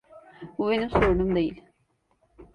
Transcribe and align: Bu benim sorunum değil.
Bu 0.57 0.69
benim 0.69 0.89
sorunum 0.89 1.35
değil. 1.35 1.63